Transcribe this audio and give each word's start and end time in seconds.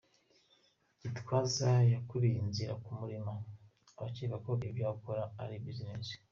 Gitwaza 1.01 1.69
yakuriye 1.93 2.37
inzira 2.43 2.73
ku 2.83 2.89
murima 2.99 3.31
abakeka 3.99 4.35
ko 4.45 4.51
ibyo 4.69 4.85
akora 4.93 5.23
ari 5.43 5.55
“business”. 5.65 6.07